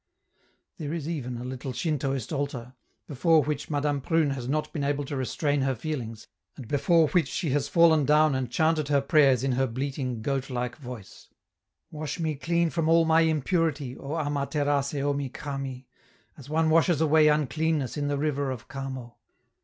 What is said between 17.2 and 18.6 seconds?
uncleanness in the river